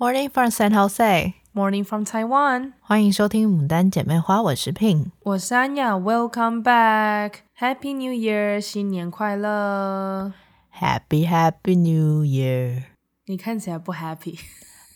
[0.00, 1.34] Morning from San Jose.
[1.52, 2.72] Morning from Taiwan.
[2.80, 5.94] 欢迎收听《牡丹姐妹花》，我是 Pin，我是安雅。
[5.94, 7.32] Welcome back.
[7.58, 10.32] Happy New Year，新年快乐。
[10.78, 12.84] Happy Happy New Year。
[13.26, 14.38] 你看起来不 happy。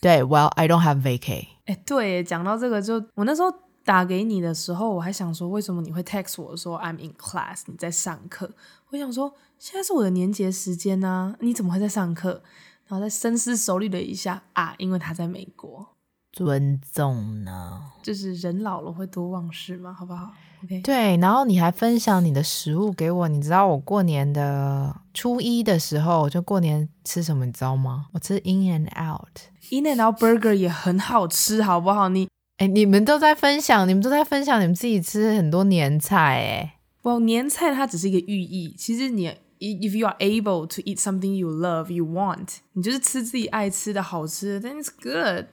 [0.00, 1.48] 对，Well, I don't have vacay。
[1.66, 3.52] 哎，对，讲到这个就，就我那时候
[3.84, 8.50] 打给你的时候，我还想说，为什么你会 text 我说 I'm in class，你在上课？
[8.90, 12.42] 我想说，现在是我的年节时间呢、啊，你怎么会在上课？
[12.88, 15.88] 然后再深思熟虑了一下啊，因为他在美国。
[16.31, 20.34] 尊重呢，就是人老了会多忘事嘛，好不好
[20.66, 20.81] ？OK。
[20.81, 28.08] 对，然后你还分享你的食物给我，你知道我过年的初一的时候，就过年吃什么，你知道吗？
[28.11, 32.09] 我吃 In and Out，In and Out Burger 也很好吃，好不好？
[32.09, 32.27] 你
[32.58, 39.33] 哎，你们都在分享，你们都在分享，你们自己吃很多年菜，哎，不，年菜它只是一个寓意，其实你。
[39.59, 45.47] If you are able to eat something you love, you want，你就是吃自己爱吃的好吃的，then it's good。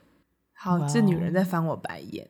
[0.55, 2.28] 好.这女人在翻我白眼。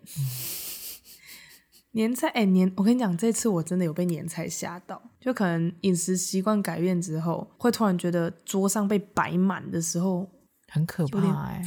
[1.95, 10.27] 年菜，哎，年，我跟你讲，这次我真的有被年菜吓到，就可能饮食习惯改变之后，会突然觉得桌上被摆满的时候
[10.69, 11.63] 很可怕，哎，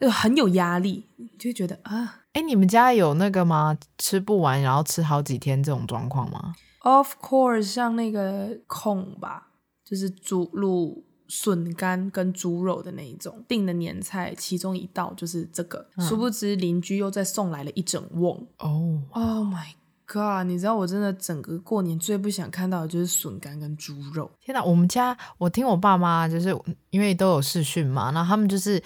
[0.00, 3.76] 就很有压力，就觉得啊，哎，你们家有那个吗？
[3.98, 6.54] 吃不完然后吃好几天这种状况吗
[6.86, 9.48] ？Of course，像那个控吧，
[9.84, 15.84] 就是猪卤笋干跟猪肉的那一种订的年菜，其中一道就是这个。
[15.96, 18.46] 嗯、殊不知邻居又再送来了一整瓮。
[18.60, 19.66] 哦、oh，Oh my
[20.06, 20.46] god！
[20.46, 24.30] 你知道我真的整个过年最不想看到的就是笋干跟猪肉。
[24.40, 26.56] 天哪，我们家我听我爸妈就是
[26.90, 28.80] 因为都有视讯嘛，那他们就是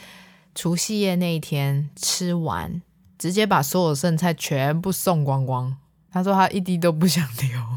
[0.54, 2.80] 除夕夜那一天吃完，
[3.18, 5.76] 直接把所有剩菜全部送光光。
[6.10, 7.69] 他说他一滴都不想留。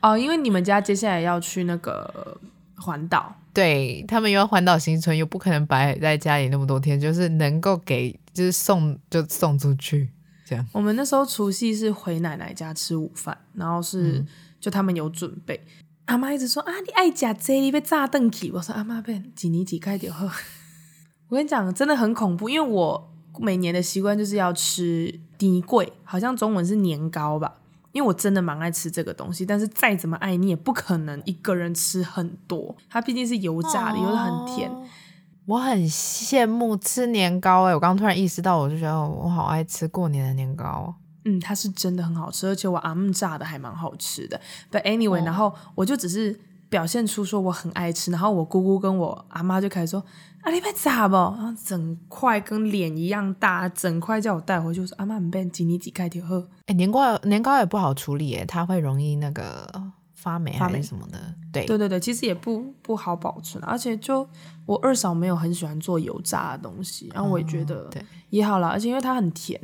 [0.00, 2.38] 哦，因为你们家接下来要去那个
[2.76, 10.10] 环岛，对，他们又要环岛行程，又不可能摆在家里那么多天，就是能够给就是送就送出去
[10.44, 10.64] 这样。
[10.72, 14.26] 我们那时候除夕是回奶奶家吃午饭，然后是、嗯、
[14.60, 15.60] 就他们有准备，
[16.04, 20.30] 阿妈一直说啊，你爱假这里被炸凳起，我说阿妈被几年几开点喝。
[21.28, 27.56] 我跟你讲，真的很恐怖，因为我每年的习惯就是要吃低贵，好像中文是年糕吧。
[27.98, 34.70] 因为我真的蛮爱吃这个东西，但是再怎么爱你也不可能一个人吃很多，它毕竟是油炸的，有的很甜。
[35.46, 40.94] 我很羡慕吃年糕哎，我刚刚突然意识到，我就觉得我好爱吃过年的年糕。
[41.24, 44.40] 嗯，它是真的很好吃，而且我阿姆炸的还蛮好吃的。
[44.70, 46.38] But anyway，然后我就只是
[46.68, 50.04] 表现出说我很爱吃，然后我姑姑跟我阿妈就开始说。
[50.48, 51.14] 啊，你别炸不？
[51.14, 54.80] 然后整块跟脸一样大，整块叫我带回去。
[54.80, 56.48] 我说阿妈，你别几你几盖就喝。
[56.64, 59.70] 哎，年糕年糕也不好处理，哎，它会容易那个
[60.14, 61.18] 发霉还是什么的。
[61.52, 64.26] 对对对对，其实也不不好保存，而且就
[64.64, 67.90] 我二嫂没有很喜欢做油炸的东西，然后我也觉得
[68.30, 69.60] 也好了，而且因为它很甜。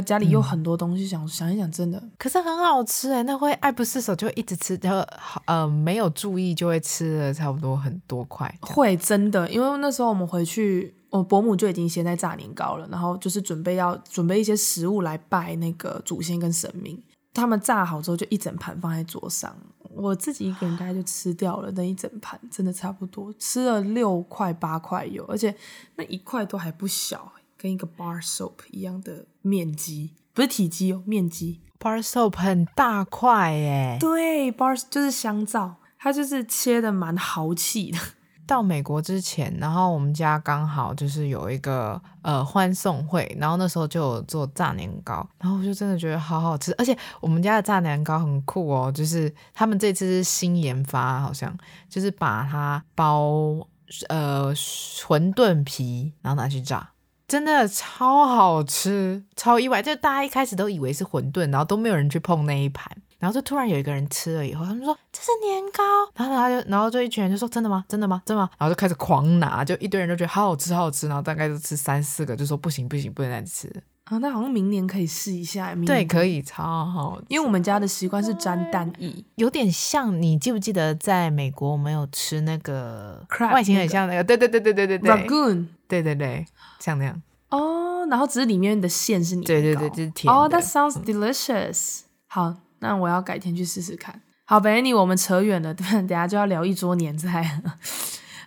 [0.00, 5.04] 家里有很多东西想，想、嗯、想一想，真的，可是很好吃哎，那会爱不释手，就一直吃，然后
[5.46, 8.52] 呃没有注意就会吃了差不多很多块。
[8.62, 17.02] 会真的，因为那时候我们回去，我伯母就已经先在炸年糕了，然后就是准备要准备一些食物来拜那个祖先跟神明。
[17.34, 19.54] 他们炸好之后，就一整盘放在桌上，
[19.94, 25.54] 我自己一个人大概就吃掉了那一整盘，真的差不多吃了六块八块有，而且
[25.94, 27.32] 那一块都还不小。
[27.58, 31.60] 跟一个 bar soap 一样的面积，不是体积哦，面积。
[31.78, 33.98] bar soap 很大块耶。
[34.00, 37.98] 对，bar 就是香皂，它就是切的蛮豪气的。
[38.46, 51.54] 到美国之前，然后我们家刚好就是有一个呃欢送会，然后那时候就有做炸年糕，然后我就真的觉得好好吃，而且我们家的炸年糕很酷哦，就是他们这次是新研发，好像
[51.90, 53.68] 就是把它包
[54.08, 56.90] 呃馄饨皮，然后拿去炸。
[57.28, 59.82] 真的超好吃，超意外！
[59.82, 65.82] 就大家一开始都以为是馄饨，然后都没有人去碰那一盘，然后就突然有一个人吃了以后，他们说这是年糕，
[66.14, 67.84] 然后他就，然后就一群人就说真的吗？
[67.86, 68.22] 真的吗？
[68.24, 68.48] 真的吗？
[68.56, 73.70] 然后就开始狂拿，就一堆人都觉得好好吃，好好吃，然后大概就吃三四个，就说不行不行，不能再吃
[74.04, 74.16] 啊！
[74.16, 83.22] 那好像明年可以试一下，明年对，可以超好，因为我们家的习惯是沾蛋液，有点像你记不记得在美国我们有吃那个
[83.52, 86.46] 外形很像那个，对对对对对对对，Ragoon，对对对，
[86.78, 87.20] 像那样。
[87.48, 90.38] 哦然后只是里面的馅是年糕，对对对，就是甜的。
[90.38, 94.22] 哦、，That sounds delicious、好，那我要改天去试试看。
[94.46, 97.60] 好，Benny，我们扯远了，对，等下就要聊一桌年菜。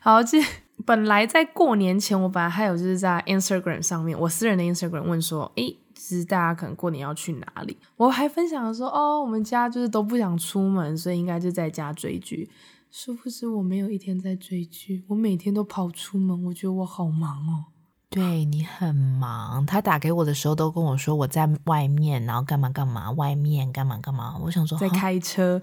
[0.01, 0.39] 好，这
[0.83, 7.77] 本来在过年前，我本来还有就是在 Instagram 上面，我私人的 Instagram 问说，诶，其实大家可能过年要去哪里？
[7.97, 12.49] 我还分享了说，哦，我们家就是都不想出门，所以应该就在家追剧。
[12.91, 17.65] 殊不知我没有一天在追剧，我每天都跑出门，我觉得我好忙哦。
[18.09, 24.37] 对你很忙，他打给我的时候都跟我说我在外面，然后干嘛干嘛，外面干嘛干嘛。
[24.43, 25.61] 我想说在开车，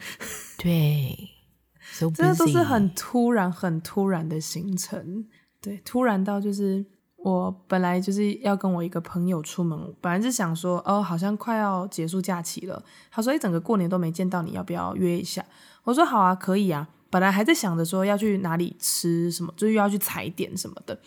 [0.57, 1.29] 对
[2.15, 5.27] 这都是很突然、很突然的行程。
[5.61, 6.83] 对，突然到就是
[7.17, 12.83] 我本来就是要跟我一个朋友出门，本来是想说哦，好像快要结束假期了。
[13.11, 15.45] 他说一整个过年都没见到你，要不要约一下？
[15.85, 16.89] 我说好啊，可以啊。
[17.11, 20.99] 本来还在想着说要去哪里吃什么，就是要去踩点什么的。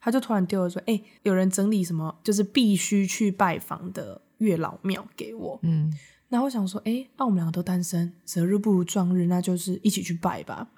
[0.00, 5.92] 他就突然丢了说：“哎、欸，有人整理什么，就是必须去拜访的月老庙给我。”嗯，
[6.28, 10.68] 然后我想说：“哎、欸，那、啊、我们两个都单身，择日不如撞日，那就是一起去拜吧。”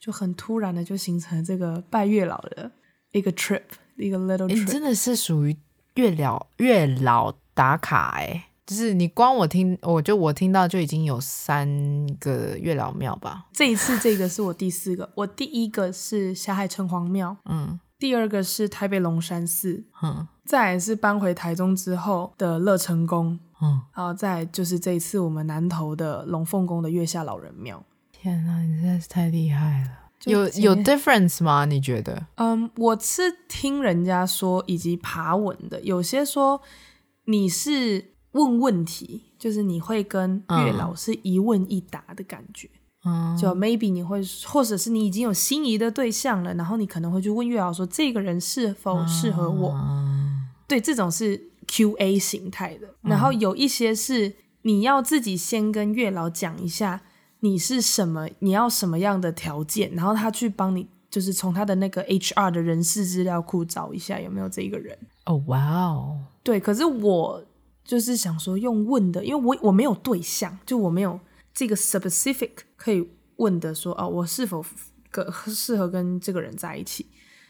[0.00, 2.70] 就很突然的就形成这个拜月老的
[3.12, 3.62] 一个 trip，
[3.96, 4.58] 一个 little trip。
[4.58, 5.56] 欸、真的是属于
[5.94, 11.68] 月老月老打卡哎、欸，就是你光我听，我就我听到就已经有三
[12.18, 13.46] 个月老庙吧。
[13.52, 17.78] 这一次这个是我第四个，我第一个是霞海城隍庙，嗯。
[17.98, 27.82] 第二个是台北龙山寺，嗯，再来是搬回台中之后的乐成宫，嗯，然后再就是这一次我们南投的龙凤宫的月下老人庙。
[28.12, 29.88] 天哪，你真的是太厉害了！
[30.26, 31.64] 有有 difference 吗？
[31.64, 32.26] 你觉得？
[32.34, 36.60] 嗯，我是听人家说以及爬文的，有些说
[37.24, 42.68] 你是问问题，就是你会跟月老是一问一答的感觉。
[43.04, 49.70] 嗯就 maybe 你会，或者是你已经有心仪的对象了，然后你可能会去问月老说，这个人是否适合我？
[49.74, 52.88] 嗯、对，这种是 QA 形态的。
[53.02, 57.00] 然后有一些是你要自己先跟月老讲一下
[57.40, 64.98] 你是什么，你要什么样的条件，然后他去帮你，就是从他的那个 HR 的人事资料库找一下有没有这个人。
[65.26, 66.58] 哦，哇哦，对。
[66.58, 67.40] 可是我
[67.86, 71.18] 就是想说用问的，因为我我没有对象，就我没有。
[71.54, 74.62] 这个 specific 可以问的说哦，我是否
[75.10, 77.06] 跟 适合跟这个人在一起？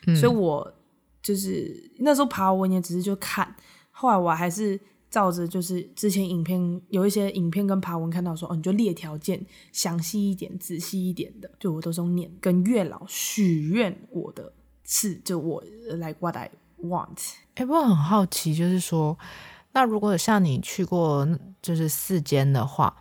[0.06, 0.72] 嗯、所以我
[1.20, 3.52] 就是那时候爬文也只是就看，
[3.90, 4.78] 后来我还是
[5.10, 14.52] 照着就是之前影片有一些影片跟爬文看到说哦，你就列条件详细一点、仔细一点的，就我都是用念跟月老许愿我的
[14.84, 15.60] 事，就我
[15.90, 16.48] like what I
[16.80, 17.32] want。
[17.54, 19.18] 哎，不过很好奇，就是说，
[19.76, 21.28] 那如果像你去过
[21.60, 22.96] 就是四间的话。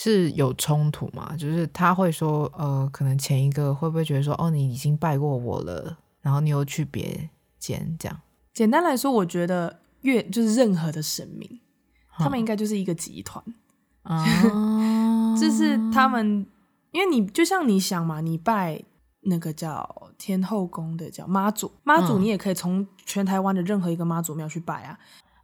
[0.00, 1.34] 是有冲突吗？
[1.36, 7.28] 就是他会说，呃，可能前一个会不会觉得说，哦，你已经拜过我了，然后你又去别
[7.58, 8.20] 间这样？
[8.54, 11.58] 简单来说，我觉得越就是任何的神明，嗯、
[12.16, 13.44] 他们应该就是一个集团，
[14.04, 16.46] 嗯、 就是他们，
[16.92, 18.80] 因为你就像你想嘛，你拜
[19.22, 24.96] 那个叫天后宫的叫妈祖，妈祖你也可以从全台湾的任何一个妈祖庙去拜啊。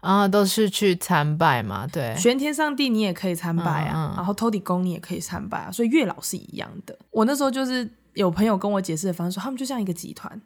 [0.04, 2.14] 啊，都是去参拜嘛，对。
[2.16, 6.98] 玄天上帝你也可以参拜啊，嗯嗯、然后土地公你也可以参拜啊，所以月老是一样的。
[7.10, 10.38] 我那时候就是有朋友跟我解释的方式说，他们就像一个集团，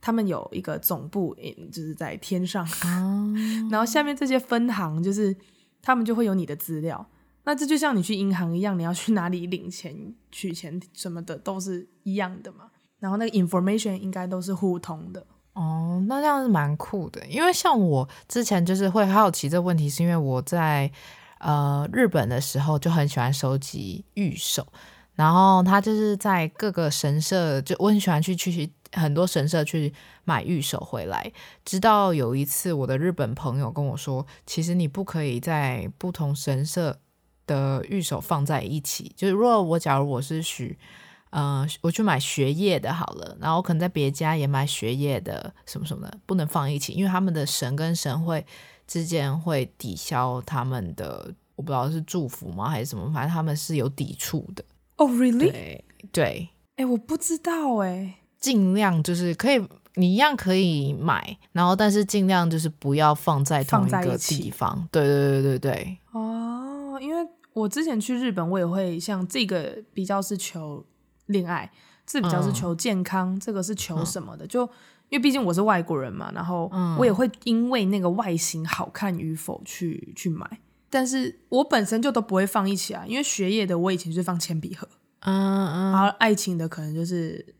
[0.00, 1.36] 他们有一个总部，
[1.70, 3.32] 就是在天上，哦、
[3.70, 5.36] 然后下面这些分行就是
[5.80, 7.06] 他们就会有你的资料。
[7.44, 9.94] 那这就像你去银行一样，你要去哪里领钱、
[10.32, 12.70] 取钱什么的都是一样的嘛。
[12.98, 15.26] 然后那个 information 应该都是互通的。
[15.54, 20.90] 哦，那这样是蛮酷的，因为像我之前就是会好奇这个问题，是因为我在
[21.38, 24.66] 呃日本的时候就很喜欢收集玉手，
[25.14, 31.32] 然后他就是在各个神社，就我很喜欢去去很多神社去买玉手回来。
[31.64, 36.98] 直到有一次，我的日本朋友跟我说，其实你不可以在不同神社
[37.46, 40.76] 的玉手放在一起，就是如果我假如我是许。
[41.36, 48.46] 嗯、呃，我去买学业的好了，然后可能在别家也买学业的什么什么的，不能放一起，因为他们的神跟神会
[48.86, 54.64] 之间会抵消他们的，我不知道是祝福吗还是什么，反正他们是有抵触的。
[54.96, 55.50] 哦、oh，really？
[55.50, 59.60] 对对，哎、欸，我不知道哎，尽量就是可以，
[59.94, 64.88] 你一样可以买，然后但是尽量就是不要放在同一个地方。
[64.92, 65.98] 对对对对对。
[66.12, 70.86] 哦，oh, 因为我之前去日本，我也会像这个比较是求。
[71.26, 71.70] 恋爱，
[72.06, 74.44] 这比较是求健康，嗯、这个是求什么的？
[74.44, 74.62] 嗯、就
[75.08, 83.04] 因为毕竟我是外国人嘛，然后我也会因为那个外形好看与否去去买，但是我本身就都不会放一起啊。
[83.06, 84.88] 因为学业的我以前就是放铅笔盒，
[85.20, 87.54] 嗯嗯，然后爱情的可能就是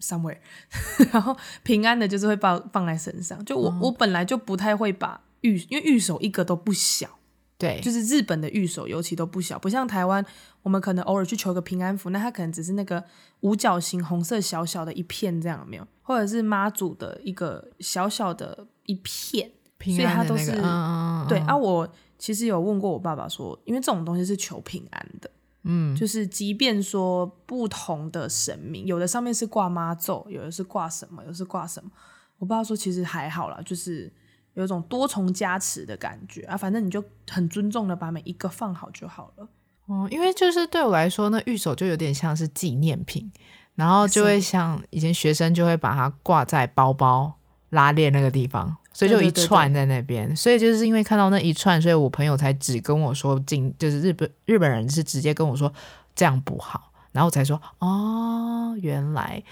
[0.00, 0.38] somewhere，
[1.12, 3.44] 然后平安的就是会放放在身上。
[3.44, 7.17] 就我、嗯、我本来就不太会把玉，因为玉手一个都不小。
[7.58, 10.24] 对，就是日本的御守尤其都不小，不像台湾，
[10.62, 13.02] 我们可能偶尔去求个平安符，那它可能只是那个
[13.40, 15.84] 五角形红色小小的一片这样，有没有？
[16.02, 21.56] 或者是妈祖的一个小小的一片，平安的那个、所以它都是、嗯、对啊。
[21.56, 25.28] 我其实有问过我爸爸说，因为这种东西是求平安的，
[25.64, 31.90] 嗯，就是即便说不同的神明，有的上面是挂妈咒，有的是挂什么，有的是挂什么，
[32.38, 34.10] 我不知道说其实还好啦，就是
[34.58, 36.56] 有一种多重加持的感觉啊。
[36.56, 39.48] 反正你就很尊重的把每一个放好就好了。
[39.86, 43.32] 哦，因为就是对我来说，那玉手就有点像是纪念品，
[43.74, 47.32] 然后就会像以前学生就会把它挂在包包
[47.70, 50.24] 拉链那个地方，所以就一串在那边。
[50.24, 55.72] 对对对对，所以就是因为看到那一串，所以我朋友才只跟我说进，就是日本日本人是直接跟我说
[56.14, 59.42] 这样不好，然后我才说哦，原来。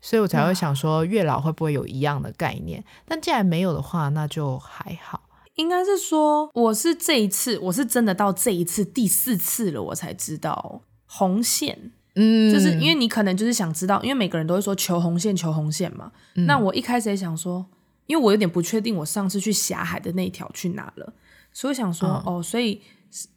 [0.00, 2.84] 所以我才会想说，月老会不会有一样的概念？
[3.04, 5.22] 但既然没有的话，那就还好。
[5.56, 11.90] 应该是说，我是这一次，我是真的到这一次第四次了，我才知道红线。
[12.14, 16.12] 嗯，就是因为你可能就是想知道，因为每个人都会说求红线，求红线嘛。
[16.36, 17.66] 嗯、那我一开始也想说，
[18.06, 21.12] 因为我有点不确定，我上次去霞海的那一条去哪了，
[21.52, 22.80] 所以想说，嗯、哦，所以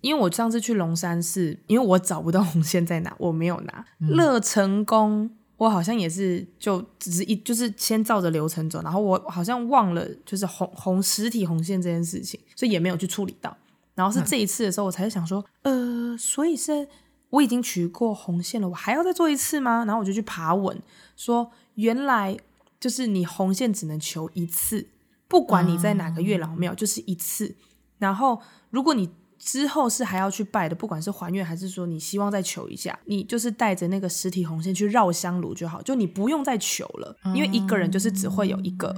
[0.02, 5.32] 因为我上次去龙山寺，因为我找不到红线在哪，我没有拿乐成宫。
[5.62, 13.56] 嗯我好像也是，就只是一就是先照着流程走，然后我好像忘了就是红红实体红线这件事情，所以也没有去处理到。
[13.94, 16.88] 然后是这一次的时候，我才想说，嗯、呃，所以是
[17.30, 19.86] 我已经取过红线了，我还要再做一次吗？
[19.86, 20.82] 然后我就去爬文，
[21.16, 22.36] 说原来
[22.80, 24.88] 就是你红线只能求一次，
[25.28, 27.56] 不管你在哪个月老庙，就是一次。
[28.00, 28.42] 然后
[28.72, 29.12] 如果你
[29.44, 38.96] 之后是还要去拜的，不管是还愿还是说你希望再求一下，你就是带着那个实体红线去绕香炉就好，就你不用再求了，因为一个人就是只会有一个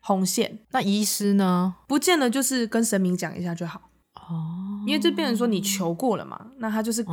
[0.00, 0.50] 红线。
[0.52, 1.76] 嗯、那遗失呢？
[1.86, 7.06] 不见得就是跟神明讲一下就好哦，因为这变成说你求过了嘛，那他就是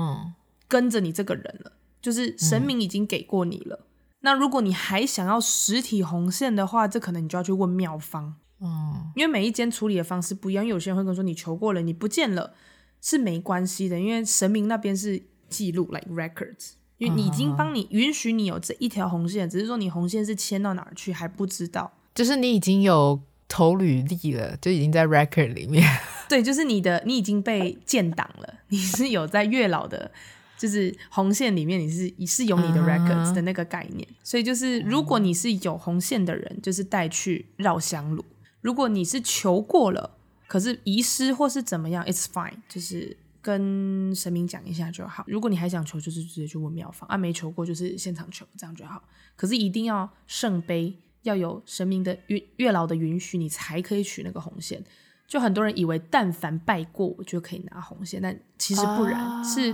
[0.67, 3.75] 跟着你这个人了，就是神明已经给过你了。
[3.75, 3.85] 嗯、
[4.21, 12.53] 那如果你还想要实体红线的话，这可能你就要去问庙方，嗯，因为每一间处理的方式不一样，有些人会跟说你求过了，你不见了。
[13.01, 25.83] 是没关系的，因为神明那边是记录，like records，因为你已经帮你允许你有这一条红线，只是说你红线是牵到哪儿去还不知道，就是你已经有投履历了，就已经在 record 里面。
[26.29, 30.11] 对，就是你的，你已经被建档了，你是有在月老的，
[30.57, 34.07] 就是红线里面，你是你是有你的 records 的那个概念。
[34.23, 38.23] 所以就是如果你是有红线的人，就是带去绕香炉；
[38.61, 40.19] 如果你是求过了。
[40.51, 45.23] 可是遗失或是怎么样，it's fine，就是跟神明讲一下就好。
[45.25, 49.01] 如果你还想求，就是直接去问庙方啊，没求过就是现场求，这样就好。
[49.37, 54.83] 可是一定要圣杯，要有神明的月月老的允许，你才可以取那个红线。
[55.25, 59.71] 就很多人以为，但凡拜过我就可以拿红线，但其实不然，uh、是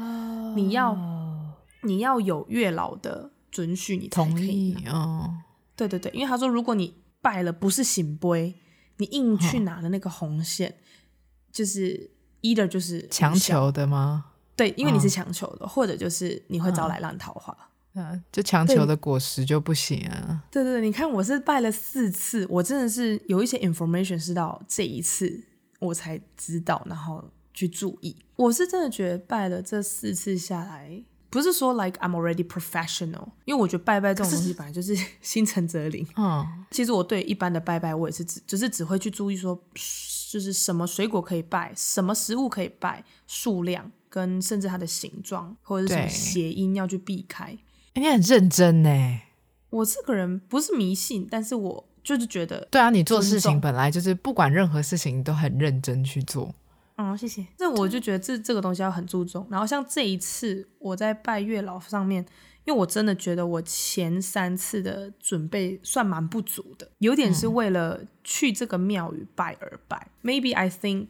[0.55, 0.96] 你要
[1.81, 4.91] 你要有月老的准许，你才可以拿。
[4.91, 5.34] 哦，
[5.75, 8.53] 对对对，因为他说，如果你拜了不是醒杯。
[8.97, 10.75] 你硬去拿的那个红线，哦、
[11.51, 12.09] 就是
[12.41, 14.25] either 就是强求的吗？
[14.55, 17.55] 对，因为你是强求的，哦、或者就是你会招来烂桃花。
[17.93, 20.43] 嗯、啊，就强求的果实就不行啊。
[20.51, 25.43] 对对对，你看我是拜了四次，我真的是有一些 information 是到这一次
[25.79, 27.23] 我才知道，然后
[27.53, 28.15] 去注意。
[28.35, 31.03] 我是真的觉得拜了这四次下来。
[31.29, 36.07] 不是说 like I'm already professional，因为我觉得拜拜这种东西本来就是 心诚则灵。
[36.15, 39.62] 嗯，其实我对一般的拜拜，我也是只就是只会去注意说，
[40.31, 47.46] 就是什么水果可以拜，什么食物可以拜，数量跟甚至它的形状或者是什么谐音要去避开。
[47.46, 47.60] 欸，
[47.93, 49.19] 你很认真呢。
[49.69, 56.55] 我这个人不是迷信，但是我就是觉得，对啊，你做事情本来就是不管任何事情都很认真去做。
[56.97, 57.45] 嗯，谢谢。
[57.59, 59.47] 那我就觉得这这个东西要很注重。
[59.51, 62.25] 然后像这一次我在拜月老上面，
[62.65, 70.09] 因为我真的觉得我前三次的准备算蛮不足的，有点是为了去这个庙宇拜而拜。
[70.23, 71.09] 嗯、Maybe I think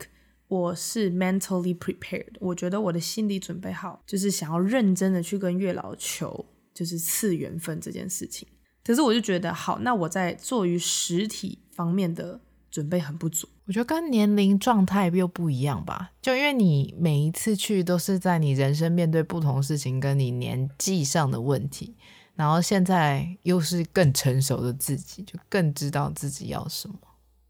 [0.50, 8.46] 我是 mentally prepared，我觉得我的心理准备好，就是想要认真的去跟月老求，就是赐缘分这件事情。
[8.84, 12.42] 可是我就觉得好，那我在做于实体方面的。
[12.70, 16.12] 准备很不足，我觉得跟年龄状态又不一样吧。
[16.22, 21.96] 就因为你每一次去都是在你人生面对不同事情，跟你年纪上的问题，
[22.36, 26.96] 然后现在又是更成熟的自己，就更知道自己要什么。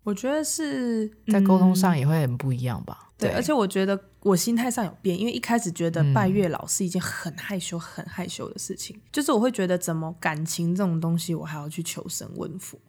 [0.04, 2.98] 我觉得是在沟通上也会很不一样吧。
[3.02, 12.80] 嗯、对，对，而且我觉得我心态上有变，因为一开始觉得拜月老是一件很害羞、很害羞的事情，嗯、就是我会觉得怎么感情这种东西，我还要去求神问佛。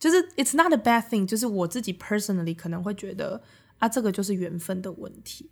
[0.00, 3.40] 就是 it's not a bad thing，就是我自己 personally 可能会觉得
[3.78, 5.50] 啊，这个就是缘分的问题。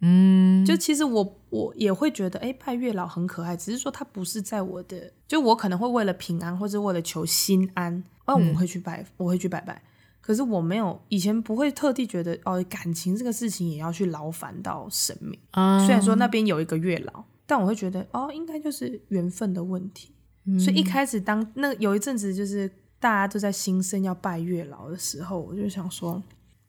[0.00, 9.80] 嗯，就其实我我也会觉得，哎，拜月老很可爱，只是说他不是在我的，就我可能会为了平安或者为了求心安，哦，我会去拜，我会去拜拜。
[10.20, 15.38] 可是我没有以前不会特地觉得哦，感情这个事情也要去劳烦到神明。
[15.50, 20.14] 嗯，虽然说那边有一个月老，但我会觉得哦，应该就是缘分的问题。
[20.46, 22.70] 嗯，所以一开始当那有一阵子就是。
[23.02, 26.22] 大家都在兴盛要拜月老的时候，我就想说，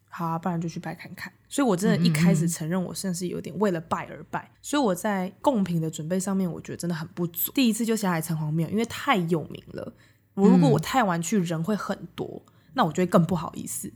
[0.10, 1.32] 好啊，不然就去拜看看。
[1.48, 4.50] 所以我真的一开始承认我甚至有点为了拜而拜。
[4.60, 7.52] 所以我在贡品的准备上面，我觉得真的很不足。
[7.52, 9.94] 第一次就下来城隍庙，因为太有名了。
[10.34, 13.94] 我如果我太晚去，人会很多，嗯，那我就会更不好意思。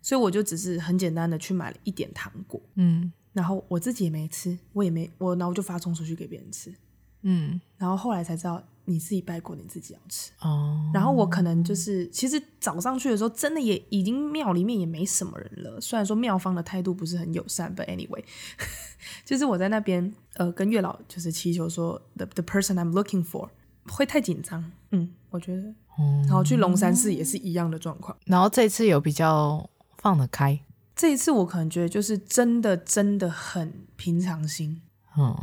[0.00, 6.72] 所以我就只是很简单的去买了一点糖果，嗯，然后我自己也没吃，我也没我，然后我就发送出去给别人吃，
[7.22, 10.90] 嗯，然后后来才知道你自己拜过，你自己要吃哦。
[10.92, 15.80] 然后我可能就是，其实早上去的时候，真的也已经庙里面也没什么人了。
[15.80, 18.24] 虽然说庙方的态度不是很友善，but anyway，
[19.24, 23.48] 就是我在那边呃跟月老就是祈求说，the the person I'm looking for
[23.88, 25.62] 会太紧张，嗯，我觉得，
[25.98, 29.68] 嗯，然后去龙山寺也是一样的状况，然后这次有比较。
[30.02, 30.58] 放得开，
[30.96, 34.80] 这一次我可能觉得就是真的真的很平常心，
[35.14, 35.36] 嗯，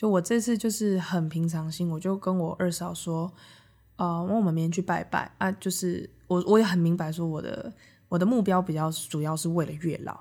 [0.00, 3.30] 就我这次就是很平常心，我就跟我二嫂说，
[3.96, 7.70] 呃，我们明天去拜拜啊，就是我我也很明白说我的
[8.08, 10.18] 我的目标比较主要是为了月老，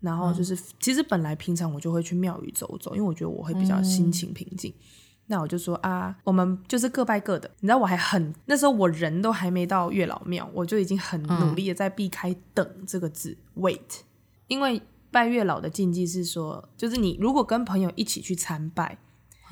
[0.00, 4.72] 然后就是、嗯、其实本来平常我就会去庙宇走走，因为我觉得我会比较心情平静。
[4.72, 4.82] 嗯
[5.26, 7.48] 那我就说啊，我们就是各拜各的。
[7.60, 14.00] 你知道我还很那时候我人都还没到月老庙，我就已经很努力的在避开“等”这个字、嗯、，wait。
[14.48, 18.98] 因为拜月老的禁忌是说，就是你如果跟朋友一起去参拜，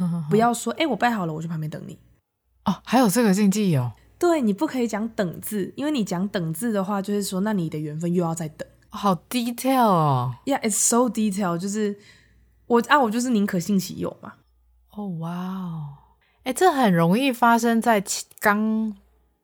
[0.31, 1.99] 不要说哎、欸、我拜好了，我去旁边等你。
[2.65, 3.93] 哦，还有这个禁忌哦。
[4.19, 8.69] 对，你不可以讲“等”字，因为你讲“等”字的话，就是说那你的缘分又要再等。
[8.91, 10.35] 好 detail 哦。
[10.45, 11.57] Yeah，it's so detail。
[11.57, 11.99] 就是
[12.67, 14.35] 我啊，我就是宁可信其有嘛。
[14.91, 15.89] 哦，哇哦，
[16.43, 18.05] 哎，这很容易发生在
[18.41, 18.95] 刚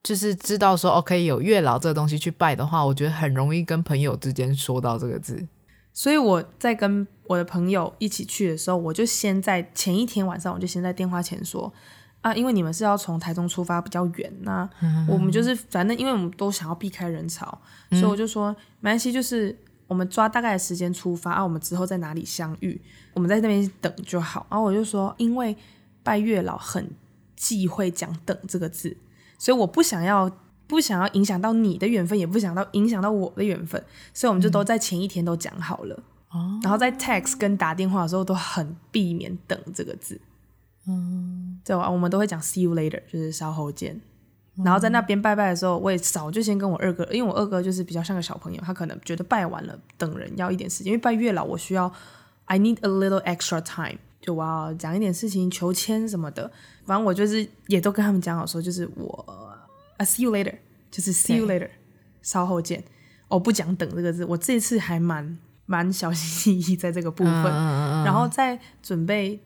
[0.02, 5.48] 就是知道说哦可以有月老这个东西去拜的话，我觉得很容易跟朋友之间说到这个字。
[5.96, 11.72] 所以我在跟我的朋友一起去的时候，我就先在前一天晚上，我就先在电话前说
[12.20, 14.68] 啊，因为你们是要从台中出发比较远，那
[15.08, 17.58] 我们就是反正因为我们都想要避开人潮，
[17.92, 19.56] 所以我就说没关系，就是。
[19.88, 22.82] 我们抓大概的时间出发啊，我们之后在哪里相遇？
[23.14, 24.44] 我们在那边等就好。
[24.50, 25.56] 然后我就说，因为
[26.02, 26.90] 拜月老很
[27.36, 28.96] 忌讳讲“等”这个字，
[29.38, 30.28] 所以我不想要
[30.66, 35.94] 不想要影响到你的缘分，也不想到影响到我的缘分，所以我们就都在前一天都讲好了。
[36.30, 40.20] 哦、嗯，然后在 text 跟打电话的时候都很避免“等”这个字。
[40.88, 41.90] 嗯，对吧？
[41.90, 44.00] 我们都会讲 “see you later”，就是稍后见。
[44.64, 51.92] 然后在那边拜拜的时候，我也早就先跟我二哥，因为我二哥就是比较像个小朋友，他可能觉得拜完了等人要一点时间，因为拜月老我需要
[52.46, 56.50] ，I need a little extra time，就我要讲一点事情，求签什么的。
[56.86, 59.45] 反正我就是也都跟他们讲好说，就是我
[59.96, 60.54] ，I see you later，
[60.90, 61.70] 就是 see you later，
[62.22, 62.84] 稍后见。
[63.28, 69.40] 我不讲等这个字，我这次还蛮蛮小心翼翼在这个部分，嗯嗯嗯、然后在准备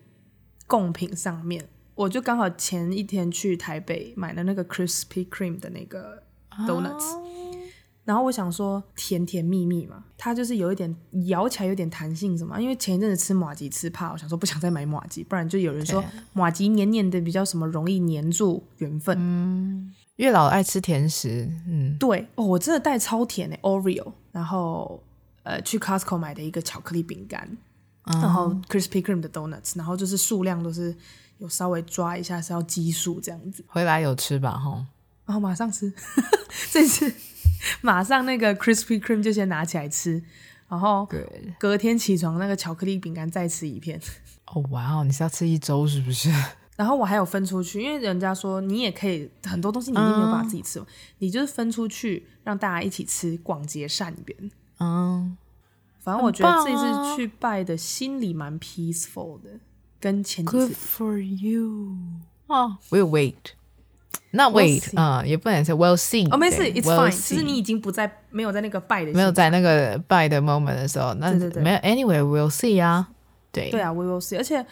[0.66, 1.66] 贡品上面。
[1.94, 6.22] 我就刚好前一天去台北买了那个 Krispy Kreme 的那个
[6.66, 7.26] donuts，、oh.
[8.04, 19.14] 然后我想说甜甜蜜蜜嘛，它就是有一点咬起来有点弹性什么，因为前一阵子吃马吉吃怕，我想说不想再买马吉，不然就有人说马吉黏黏的比较什么容易黏住缘分。
[19.20, 25.02] 嗯，月老爱吃甜食，嗯，对哦，我真的带超甜的 Oreo，然后
[25.42, 27.56] 呃去 Costco 买的一个巧克力饼干
[28.04, 28.16] ，oh.
[28.16, 30.94] 然后 Krispy Kreme 的 donuts，然后就是数量都是。
[31.40, 34.84] 有稍微抓一下是要奇数这样子，回来有吃吧吼，
[35.24, 35.90] 然后马上吃，
[36.70, 37.10] 这次
[37.80, 40.22] 马上那个 Krispy Kreme 就先拿起来吃，
[40.68, 41.08] 然后
[41.58, 43.98] 隔天起床那个巧克力饼干再吃一片。
[44.52, 46.30] 哦哇哦，你是要吃一周是不是？
[46.80, 50.86] 然后我还有分出去，因为人家说你也可以很多东西你一定没有办法自己吃，嗯，
[51.18, 54.50] 你就是分出去让大家一起吃，广结善缘。
[54.78, 55.36] 嗯，
[55.98, 59.50] 反正我觉得这次去拜的心里蛮 peaceful 的。
[60.00, 61.98] 跟前几次 Good for you
[62.48, 63.34] 哦，We'll wait，
[64.32, 66.32] 那 wait 啊，也不能说 We'll see。
[66.32, 67.10] 哦，没事，It's fine。
[67.10, 73.10] 其实你已经不在，没有在那个拜的，没有在那个拜的 moment 的时候，那没有，Anyway，We'll see 啊。
[73.52, 74.38] 对对啊，We will see。
[74.38, 74.64] 而且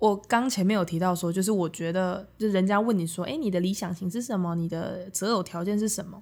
[0.00, 4.56] 我刚前面有提到说，就是我觉得，就人家问你说，哎，你的理想型是什么？
[4.56, 6.20] 你的择偶条件是什么？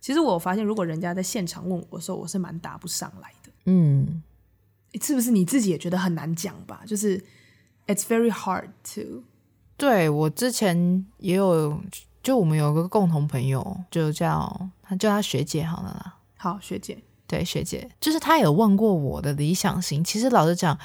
[0.00, 3.52] 其实我发现，如果人家在现场问我的时候，我是蛮答不上来的。
[3.66, 4.20] 嗯，
[5.00, 6.82] 是不是你自己也觉得很难讲吧？
[6.84, 7.22] 就是。
[7.90, 9.22] It's very hard to。
[9.78, 11.80] 对，我之前也有，
[12.22, 16.18] 就我们有个共同朋友，就叫他叫他学姐好了啦。
[16.36, 17.02] 好，学姐。
[17.26, 20.04] 对，学姐，就是他有问过我的理想型。
[20.04, 20.78] 其实老实讲，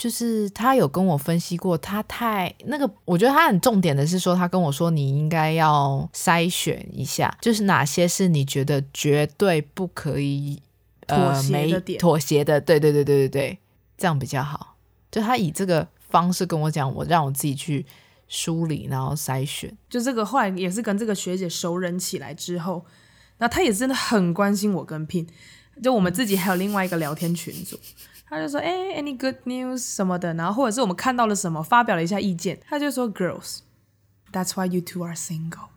[0.00, 10.62] 就是他有跟我分析过，他太那个，我觉得他很重点的是说，他跟我说你应该要筛选一下，就是哪些是你觉得绝对不可以
[11.06, 13.58] 妥协的妥协的，对对对对对对，
[13.98, 14.76] 这样比较好。
[15.10, 15.86] 就他以这个。
[16.10, 17.86] 方式跟我讲，我让我自己去
[18.26, 19.72] 梳理，然后筛选。
[19.88, 22.84] 就这个后来也是跟这个学姐熟人起来之后，
[23.38, 25.28] 那他也真的很关心我跟 Pin，
[25.80, 27.78] 就我们自己还有另外一个聊天群组，
[28.30, 35.68] 他就说，哎，any good news 什么的，然后或者是我们看到了什么，发表了一下意见，他就说，girls，that's why you two are single。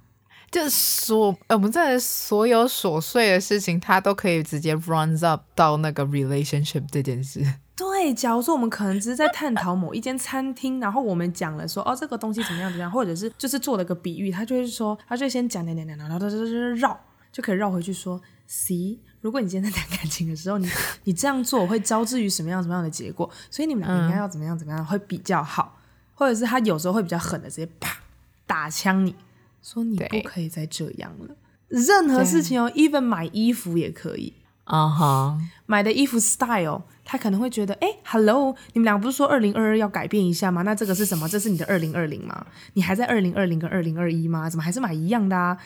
[0.51, 7.43] 就是所我们在所有琐碎的事情，他都可以直接 runs up 到那个 relationship 这件事。
[7.75, 16.37] 对，假如说我们可能只是在探讨某一间餐厅，然后我们讲了说哦这个东西怎么样怎么样，或者是就是做了个比喻，他就会说，他就先讲讲讲讲，然后他就
[16.75, 16.95] 绕，
[17.31, 20.69] 就可以绕回去说，see，如果你今天在谈感情的时候，你
[21.03, 25.79] 你这样做会招致于什么样什么样的结果，所以你们两个应该要怎么样怎么样会比较好，
[26.13, 27.97] 或者是他有时候会比较狠的直接啪
[28.45, 29.15] 打枪你。
[29.61, 31.35] 说你不可以再这样了。
[31.69, 34.33] 任何事情哦，even 买衣服也可以。
[34.65, 40.63] 啊哈，买的衣服 style，他可能会觉得，哎，hello，你们俩不是说二零二二要改变一下吗？
[40.63, 41.27] 那这个是什么？
[41.29, 42.45] 这是你的二零二零吗？
[42.73, 44.49] 你还在二零二零跟二零二一吗？
[44.49, 45.57] 怎么还是买一样的啊？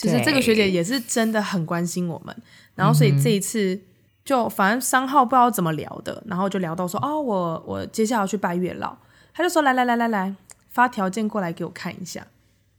[0.00, 2.34] 其实这个学姐也是真的很关心我们。
[2.74, 3.78] 然后所以这一次
[4.24, 8.96] 就反正商号不知道怎么聊的，然后就聊到说，哦，我我接下来要去拜月老，
[9.34, 10.34] 他就说，来来来来来，
[10.68, 12.26] 发条件过来给我看一下。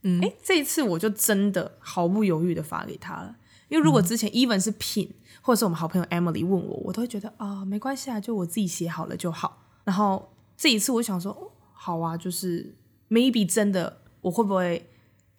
[0.02, 3.36] 嗯，哎，这一次我就真的毫不犹豫的发给他了，
[3.68, 5.08] 因为如果之前 even 是嗯、
[5.40, 9.62] 或者是我们好朋友 Emily 问我，我都会觉得啊、哦，没关系啊，就我自己写好了就好。
[9.84, 12.74] 然后这一次我想说，哦，好啊，就是
[13.08, 14.90] maybe 真的我会不会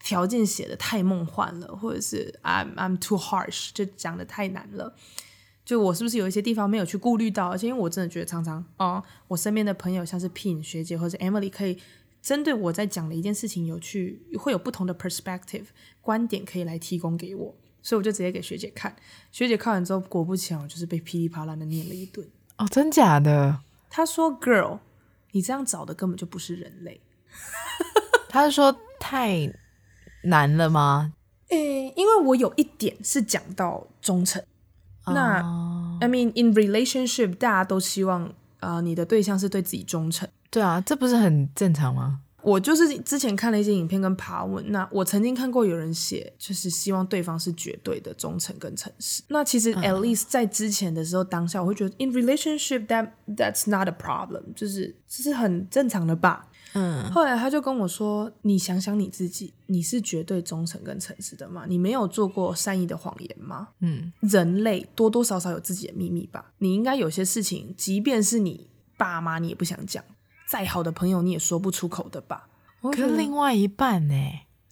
[0.04, 4.96] 条件写的太梦幻了，或者是 I'm I'm too harsh，就讲的太难了，
[5.66, 7.50] 就我是不是有一些地方没有去顾虑到？
[7.50, 11.80] 而且因为我真的觉得常常哦，我身边的朋友像是 Pin 学姐或者 Emily 可以。
[12.22, 15.66] 针对我在讲的一件事情，有去会有不同的 perspective
[16.00, 18.96] 观点可以来提供给我，所以我就直接给学姐看。
[19.30, 22.26] 学姐看完之后，果不其然，我就是被噼里啪啦的念了一顿。
[22.56, 23.60] 哦，真假的？
[23.90, 24.80] 她说：“Girl，
[25.32, 27.02] 你这样找的根本就不是人类。”
[28.30, 29.54] 她是说太
[30.24, 31.14] 难了吗？
[31.50, 34.42] 诶、欸，因为我有一点是讲到忠诚。
[35.06, 35.14] Oh.
[35.16, 35.38] 那
[36.00, 38.24] I mean in relationship，大家都希望
[38.60, 40.28] 啊、呃，你的对象是对自己忠诚。
[40.50, 42.22] 对啊，这不是很正常吗？
[42.42, 49.24] 我就是之前看了一些影片跟爬文，那我曾经看过有人写，就是希望对方是绝对的忠诚跟诚实。
[49.30, 56.48] 那其实 at least 在之前的时候，当下我会觉得 in relationship that that's not a problem，就是这是很正常的吧。
[56.74, 57.12] 嗯。
[57.12, 61.66] 后来他就跟我说：“你想想你自己，你是绝对忠诚跟诚实的吗？
[61.68, 63.70] 你没有做过善意的谎言吗？
[63.80, 66.52] 嗯，人类多多少少有自己的秘密吧。
[66.58, 70.04] 你应该有些事情，即便是你爸妈，你也不想讲。”
[70.48, 72.48] 再好的朋友你也说不出口的吧？
[72.92, 74.14] 跟另外一半呢？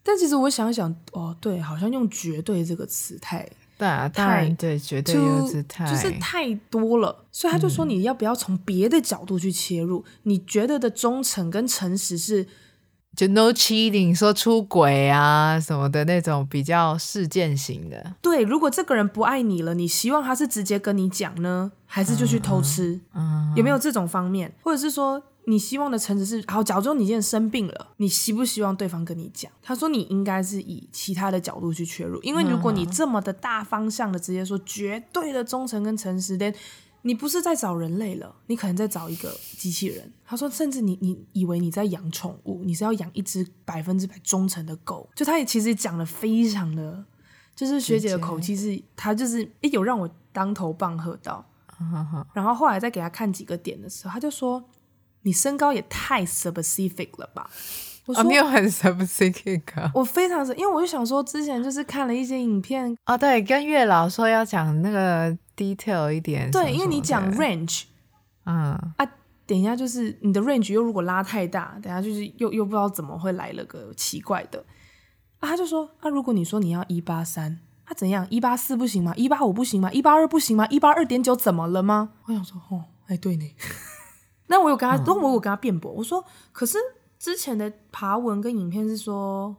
[0.04, 3.50] 但其实我想想，哦，对，好像用“绝对”这个词太……
[3.82, 7.26] 对啊，太对，绝对就是太就是太多了。
[7.32, 10.02] 所以他就说，你要不要从别的角度去切入？
[10.06, 12.46] 嗯、你觉得的忠诚跟诚实是
[13.16, 18.14] 就 no cheating，说出轨啊什么的那种比较事件型的。
[18.22, 23.00] 对，如果这个人不爱你了，你希望他是直接跟你讲呢，还是就去偷吃？
[23.56, 24.54] 有没有这种方面？
[24.62, 25.24] 或者是说？
[25.46, 29.52] 你希望的诚实是好，假如说你现在生病了，你希不希望对方跟你讲？
[29.62, 36.54] 他说你应该是以其他的角度去切入，因为如果你这么的大方向的直接说绝对的忠诚跟诚实，但
[37.02, 40.14] 你不是在找人类了，你可能在找一个机器人。
[40.24, 45.10] 他说，甚至你你以为你在养宠物，你是要养一只百分之百忠诚的狗。
[45.16, 47.04] 就他也其实讲的非常的，
[47.56, 51.44] 就是学姐的口气是，他就是诶有让我当头棒喝到。
[52.34, 54.64] 然后后来再给他看几个点的时候，他就说。
[55.24, 57.50] 你身高也太 specific 了吧？
[58.08, 59.92] 我说、哦、你有很 specific 啊。
[59.94, 66.50] 我非常，因为我就想说，之前就是看了一些影片哦，对，跟月老说要讲那个 detail 一点。
[66.50, 67.84] 对，因为你讲 range，
[68.46, 69.06] 嗯啊，
[69.46, 74.66] 等一下就是你的 range 又如果拉太大，等下就是又又不知道怎么会来了个奇怪的
[75.40, 75.50] 啊。
[75.50, 78.26] 他就说啊，如果你说你要一八三，他怎样？
[78.32, 79.14] 一八四不行吗？
[79.16, 79.92] 一八五不行吗？
[79.92, 80.66] 一八二不行吗？
[80.72, 82.14] 一八二点九怎么了吗？
[82.26, 83.46] 我想说，哦，哎，对呢。
[84.52, 86.78] 那我有跟他，那、嗯、我有跟他辩驳，我说，可是
[87.18, 89.56] 之前的爬文跟影片是说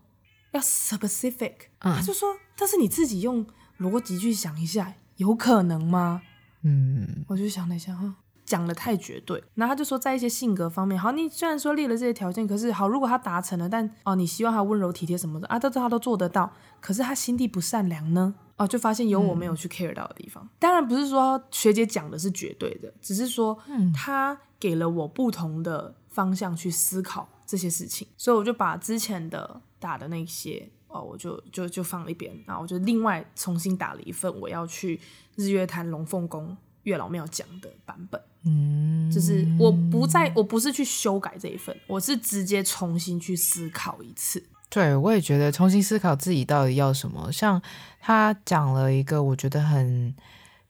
[0.50, 2.28] 要 specific，、嗯、他就说，
[2.58, 3.46] 但是你自己用
[3.80, 6.20] 逻辑去想一下，有可能吗？
[6.62, 9.42] 嗯，我就想了一下，哈，讲的太绝对。
[9.54, 18.34] 然后他就说，在一些性格方面，好，你虽然说列了这些条件，可是好，如果他达成了，但哦，你希望他温柔体贴什么的啊，都他都做得到，可是他心地不善良呢？
[18.58, 20.44] 哦，就发现有我没有去 care 到的地方。
[20.44, 23.58] 嗯、当然不是说学姐讲的是绝对的，只是说
[23.94, 24.38] 他。
[24.62, 35.00] 给了我不同的方向去思考这些事情，所以我就把之前的打的那些哦，我就就就放了一边，然后我就另外重新打了一份我要去
[35.34, 38.22] 日月潭龙凤宫月老庙讲的版本。
[38.44, 44.44] 嗯，就是我不再，我不是去修改这一份，我是直接重新去思考一次。
[44.68, 47.32] 对，我也觉得重新思考自己到底要什么。
[47.32, 47.60] 像
[48.00, 50.14] 他讲了一个我觉得很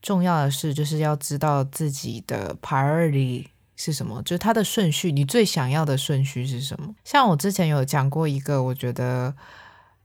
[0.00, 3.46] 重要的事，就是要知道自己的 priority
[3.84, 6.94] 是什么，就是他的顺序，你最想要的顺序是什么。
[7.04, 9.34] 像我之前有讲过一个，我觉得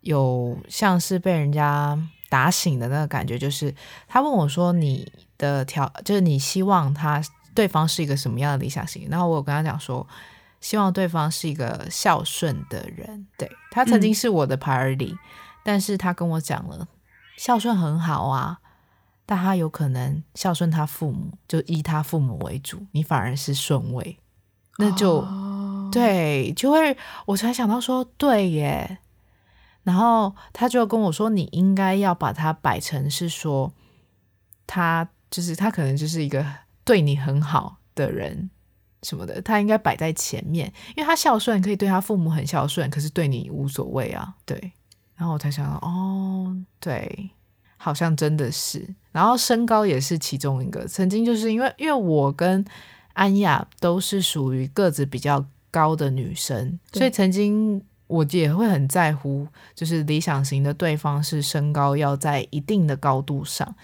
[0.01, 1.97] 有像是被人家
[2.29, 3.73] 打醒的那个感觉，就是
[4.07, 7.21] 他问我说：“你的条，就是你希望他
[7.53, 10.07] 对方是一个什么样的理想型？”然后我有跟他讲说。
[10.59, 15.19] 希望对方是一个孝顺的人，对，他曾经是我的 priority，嗯，
[15.63, 16.87] 但是他跟我讲了，
[17.37, 18.57] 孝顺很好啊，
[19.27, 24.17] 但他有可能孝顺他父母，就依他父母为主，你反而是顺位，
[24.79, 28.97] 那就，哦，对，就会我才想到说，对耶，
[29.83, 33.71] 然后他就跟我说，你应该要把它摆成是说，
[34.65, 36.43] 他就是他可能就是一个
[36.83, 38.49] 对你很好的人。
[39.03, 44.33] 什么的，他应该摆在前面，因为他孝顺，可以对他父母很孝顺，可是对你无所谓啊。
[44.43, 44.73] 对，
[45.15, 47.29] 然后我才想到，哦，对，
[47.77, 48.85] 好像真的是。
[49.11, 52.63] 然后身高也是其中一个，曾经就是因为，因为我跟
[53.13, 63.75] 安雅都是属于个子比较高的女生，所以曾经我也会很在乎，就是理想型的对方是身高要在一定的高度上。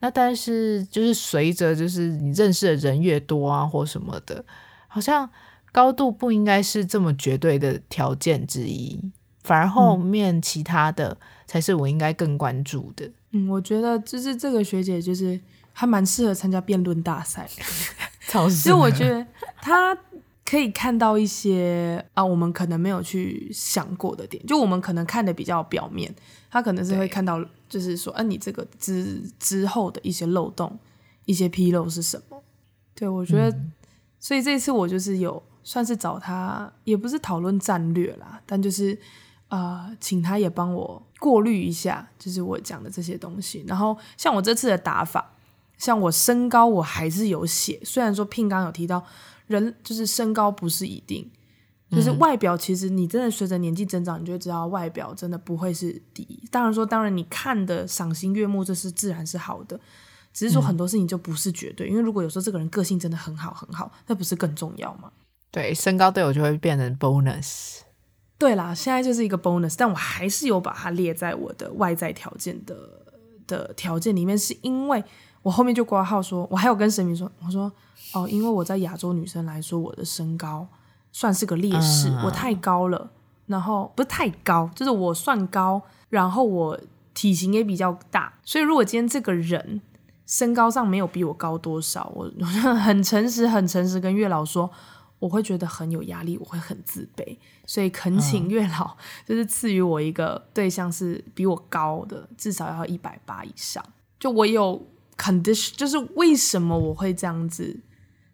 [0.00, 4.44] 那但是就是随着就是你认识的人越多啊，或什么的，
[4.86, 5.28] 好像
[5.70, 8.98] 高度不应该是这么绝对的条件之一，
[9.42, 13.04] 反而后面其他的才是我应该更关注的。
[13.06, 13.12] 嗯，
[13.48, 15.40] 我觉得就是这个学姐就是
[15.72, 17.48] 还蛮适合参加辩论大赛，
[18.28, 18.62] 超适合。
[18.62, 19.26] 所以我觉得
[19.60, 19.96] 她
[20.44, 26.14] 可以看到一些啊，我们可能没有去想过的点，就我们可能看的比较表面，
[26.50, 27.44] 她可能是会看到。
[27.68, 30.78] 就是说，啊，你这个之之后的一些漏洞、
[31.26, 32.42] 一些纰漏是什么？
[32.94, 33.72] 对，我觉得，嗯、
[34.18, 38.98] 所以这次我就是有算是找她，也不是讨论战略啦，但就是
[39.48, 43.64] 呃，请他也帮我过滤一下，就是我讲的这些东西。
[43.66, 45.34] 然后像我这次的打法，
[45.76, 49.04] 像我身高我还是有写，虽然说 Pin 刚有提到
[49.46, 51.30] 人就是身高不是一定。
[51.90, 56.46] 就是外表，其实你真的随着年纪增长，你就会知道外表真的不会是第一。
[56.50, 59.80] 当然说，当然你看的赏心悦目，这是自然是好的。
[60.34, 65.10] 只是说很多事情就不是绝对，因为如果有时候这个人个性真的很好很好，那不是更重要吗？
[65.50, 67.78] 对，身高对我就会变成 bonus。
[68.38, 72.76] 对啦，现在就是一个 bonus，但我还是有把它列在我的外在条件的
[73.46, 75.02] 的条件里面，是因为
[75.42, 77.70] 我后面就挂号说，我还有跟神明说，我说
[78.14, 80.66] 哦，因为我在亚洲女生来说，我的身高。
[81.10, 83.10] 算是个劣势，我太高了，
[83.46, 86.78] 然后不是太高，就是我算高，然后我
[87.14, 89.80] 体型也比较大，所以如果今天这个人
[90.26, 92.30] 身高上没有比我高多少，我
[92.76, 94.70] 很诚实、很诚实跟月老说，
[95.18, 103.84] 我会觉得很有压力，我会很自卑，所以恳请月老就是赐予我一个对象是比我高的，至少要一百八以上。
[104.20, 107.80] 就我有 condition，就是为什么我会这样子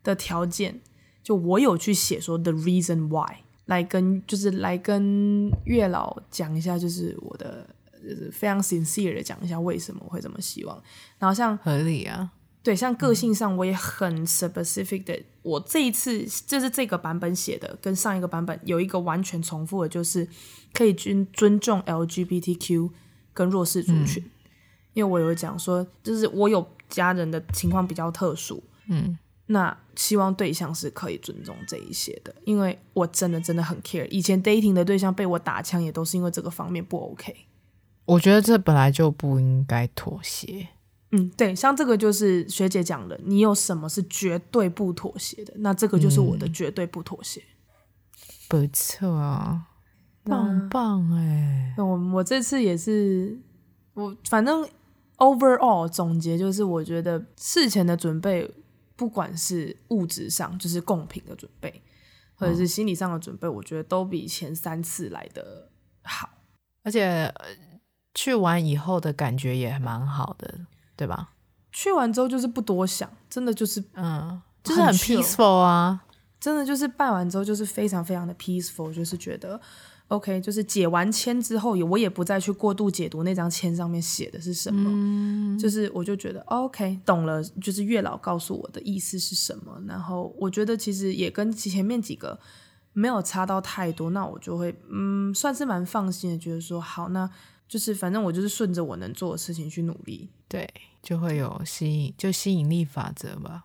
[0.02, 0.80] 的条件。
[1.22, 7.66] 就我有去写说 the reason why 来跟就是来跟月老讲一下，就是我的
[8.02, 10.82] 就是非常 sincere 的讲一下为什么我会这么希望。
[11.18, 12.30] 然后像合理啊，
[12.64, 15.14] 对，像个性上我也很 specific 的。
[15.14, 20.26] 嗯、我这一次就是这个版本写的，跟上一个版本有一个完全重复的，就是
[20.72, 22.90] 可以尊尊重 LGBTQ
[23.32, 24.20] 跟弱势族群。
[24.24, 24.30] 嗯、
[24.94, 29.16] 因为我有讲说，就是我有家人的情况比较特殊，嗯。
[29.46, 34.08] 那希望对象是可以尊重这一些的，因为我真的真的很 care。
[34.08, 37.36] 以前 dating 的对象被我打枪，也都是因为这个方面不 OK。
[38.06, 40.68] 我觉得这本来就不应该妥协。
[41.16, 45.54] 嗯，对，像这个就是学姐讲的，你有什么是绝对不妥协的？
[45.58, 47.40] 那这个就是我的绝对不妥协。
[47.40, 47.46] 嗯、
[48.48, 49.66] 不错啊，
[50.24, 51.74] 棒棒哎！
[51.76, 53.38] 那我我这次也是，
[53.94, 54.68] 我反正
[55.18, 58.50] overall 总结就是，我觉得事前的准备。
[58.96, 61.82] 不管是物质上，就是贡品的准备，
[62.36, 65.68] 或者是心理上的准备，我觉得都比前三次来的
[66.04, 66.30] 好。
[66.84, 67.34] 而且
[68.14, 70.60] 去完以后的感觉也蛮好的，
[70.96, 71.30] 对吧？
[71.72, 76.04] 去完之后就是不多想，真的就是嗯，就是很 peaceful 啊，
[76.38, 79.60] 真的就是办完之后就是非常非常的 peaceful，就是觉得。
[80.08, 89.82] OK，就是解完签之后，我也不再去过度解读那张签上面写的是什么，嗯、就是我就觉得 OK 懂了，就是月老告诉我的意思是什么。
[89.88, 92.38] 然后我觉得其实也跟前面几个
[92.92, 97.28] 没有差到太多，那我就会嗯，算是蛮放心的，觉得说好，那
[97.68, 100.68] 就是反正我就是顺着我能做的事情去努力，对，
[101.02, 103.64] 就会有吸引，就吸引力法则吧。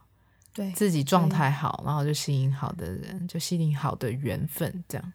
[0.52, 5.14] 对，自己状态好，然后就吸引好的人，就吸引好的缘分，这样。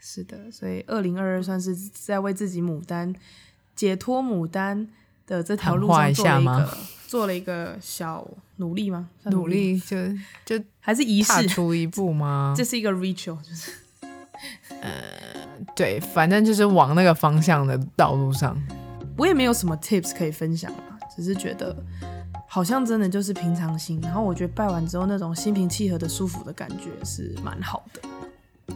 [0.00, 3.14] 是的，所以二零二二算是在为自己牡丹
[3.76, 4.88] 解脱牡丹
[5.26, 9.10] 的这条路上做了一个做了一个小努力吗？
[9.24, 9.96] 努力，就
[10.46, 12.54] 就还是仪式踏出一步吗？
[12.56, 13.72] 这是一个 ritual，就是
[14.80, 14.90] 呃，
[15.74, 18.56] 对，反正就是往那个方向的道路上。
[19.16, 21.76] 我也没有什么 tips 可以分享啊，只是觉得
[22.48, 28.00] 好像真的就是平常心，然后我觉得拜完之后那种心平气和的舒服的感觉是蛮好的。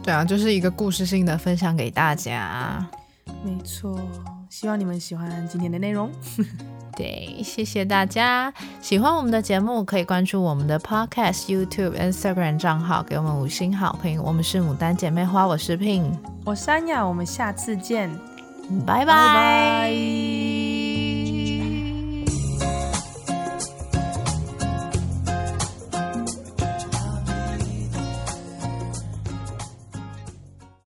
[0.03, 2.85] 对啊，就是一个故事性的分享给大家。
[3.43, 3.99] 没错，
[4.49, 6.11] 希望你们喜欢今天的内容。
[6.95, 8.53] 对，谢谢大家。
[8.81, 14.21] 喜欢我们的节目，可以关注我们的 Podcast、YouTube、Instagram 账号，给我们五星好评。
[14.21, 16.11] 我们是牡丹姐妹花，我是 Pin，
[16.45, 18.09] 我是安雅，我们下次见。
[18.85, 20.64] 拜拜。